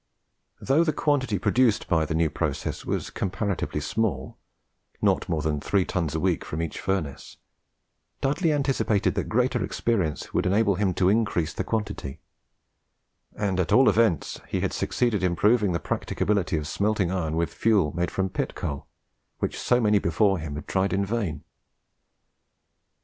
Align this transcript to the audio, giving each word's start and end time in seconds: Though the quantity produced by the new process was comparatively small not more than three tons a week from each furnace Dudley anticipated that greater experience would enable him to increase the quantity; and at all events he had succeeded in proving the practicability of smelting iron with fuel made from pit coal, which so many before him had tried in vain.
Though 0.59 0.83
the 0.83 0.93
quantity 0.93 1.37
produced 1.37 1.87
by 1.87 2.05
the 2.05 2.15
new 2.15 2.31
process 2.31 2.85
was 2.85 3.11
comparatively 3.11 3.79
small 3.79 4.35
not 4.99 5.29
more 5.29 5.43
than 5.43 5.61
three 5.61 5.85
tons 5.85 6.15
a 6.15 6.19
week 6.19 6.43
from 6.43 6.59
each 6.59 6.79
furnace 6.79 7.37
Dudley 8.19 8.51
anticipated 8.51 9.13
that 9.13 9.25
greater 9.29 9.63
experience 9.63 10.33
would 10.33 10.47
enable 10.47 10.73
him 10.73 10.95
to 10.95 11.07
increase 11.09 11.53
the 11.53 11.63
quantity; 11.63 12.19
and 13.35 13.59
at 13.59 13.71
all 13.71 13.87
events 13.87 14.41
he 14.47 14.61
had 14.61 14.73
succeeded 14.73 15.21
in 15.21 15.35
proving 15.35 15.71
the 15.71 15.79
practicability 15.79 16.57
of 16.57 16.67
smelting 16.67 17.11
iron 17.11 17.35
with 17.35 17.53
fuel 17.53 17.93
made 17.95 18.09
from 18.09 18.27
pit 18.27 18.55
coal, 18.55 18.87
which 19.37 19.59
so 19.59 19.79
many 19.79 19.99
before 19.99 20.39
him 20.39 20.55
had 20.55 20.67
tried 20.67 20.93
in 20.93 21.05
vain. 21.05 21.43